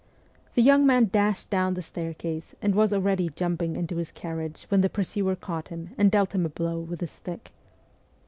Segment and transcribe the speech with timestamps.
[0.55, 4.81] The young man dashed down the staircase, and was already jumping mto his carriage when
[4.81, 7.51] the pursuer caught him, and dealt him a blow with his stick.